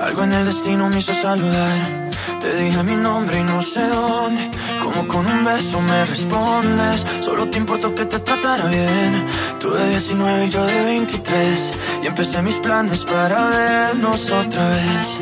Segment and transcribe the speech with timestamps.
[0.00, 2.10] Algo en el destino me hizo saludar.
[2.40, 4.50] Te dije mi nombre y no sé dónde.
[4.82, 7.06] Como con un beso me respondes.
[7.20, 9.26] Solo te importó que te tratara bien.
[9.60, 11.70] Tú de 19 y yo de 23.
[12.02, 15.20] Y empecé mis planes para vernos otra vez.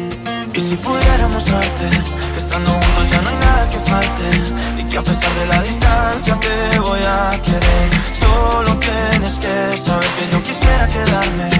[0.54, 1.88] Y si pudiéramos darte
[2.32, 4.80] que estando juntos ya no hay nada que falte.
[4.80, 7.90] Y que a pesar de la distancia te voy a querer.
[8.18, 11.59] Solo tienes que saber que yo quisiera quedarme.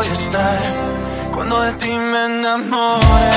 [0.00, 0.58] voy a estar
[1.30, 3.30] Cuando de ti me enamore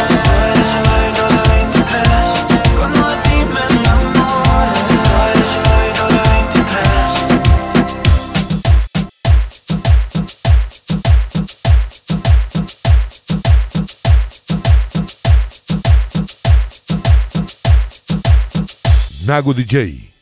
[19.26, 20.13] Nago DJ.